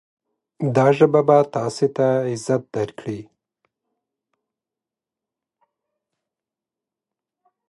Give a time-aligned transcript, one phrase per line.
[0.75, 3.19] دا ژبه به تاسې ته عزت درکړي.